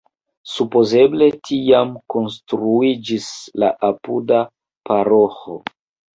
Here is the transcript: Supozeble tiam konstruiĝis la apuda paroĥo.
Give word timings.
Supozeble 0.51 1.27
tiam 1.49 1.91
konstruiĝis 2.13 3.29
la 3.67 3.71
apuda 3.91 4.43
paroĥo. 4.91 5.63